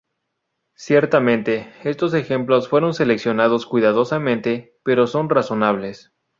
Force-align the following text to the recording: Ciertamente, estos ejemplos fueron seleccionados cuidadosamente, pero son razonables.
Ciertamente, 0.73 1.71
estos 1.83 2.15
ejemplos 2.15 2.67
fueron 2.67 2.95
seleccionados 2.95 3.67
cuidadosamente, 3.67 4.75
pero 4.83 5.05
son 5.05 5.29
razonables. 5.29 6.11